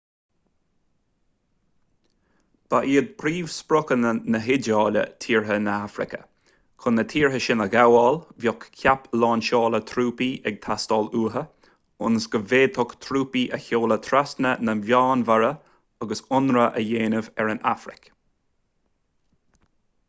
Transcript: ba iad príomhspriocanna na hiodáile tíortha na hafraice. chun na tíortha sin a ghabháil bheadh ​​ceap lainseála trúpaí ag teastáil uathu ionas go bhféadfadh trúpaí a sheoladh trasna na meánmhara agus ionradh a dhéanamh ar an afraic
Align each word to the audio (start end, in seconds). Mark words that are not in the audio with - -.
ba 2.73 2.77
iad 2.93 3.09
príomhspriocanna 3.23 4.13
na 4.35 4.39
hiodáile 4.45 5.03
tíortha 5.25 5.57
na 5.65 5.75
hafraice. 5.81 6.21
chun 6.85 6.95
na 6.99 7.03
tíortha 7.11 7.41
sin 7.47 7.61
a 7.65 7.67
ghabháil 7.75 8.17
bheadh 8.45 8.65
​​ceap 8.79 9.05
lainseála 9.25 9.81
trúpaí 9.91 10.29
ag 10.53 10.57
teastáil 10.65 11.09
uathu 11.19 11.45
ionas 11.45 12.27
go 12.37 12.41
bhféadfadh 12.49 12.95
trúpaí 13.09 13.43
a 13.57 13.59
sheoladh 13.67 14.07
trasna 14.09 14.55
na 14.69 14.75
meánmhara 14.81 15.51
agus 16.07 16.25
ionradh 16.39 16.81
a 16.81 16.83
dhéanamh 16.89 17.31
ar 17.45 17.53
an 17.55 17.61
afraic 17.75 18.09